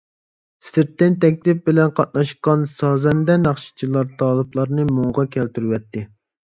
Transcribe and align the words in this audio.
سىرتتىن 0.69 1.17
تەكلىپ 1.25 1.61
بىلەن 1.71 1.93
قاتناشقان 2.01 2.65
سازەندە، 2.73 3.39
ناخشىچىلار 3.45 4.13
تالىپلارنى 4.25 4.93
مۇڭغا 4.99 5.33
كەلتۈرۈۋەتتى. 5.39 6.09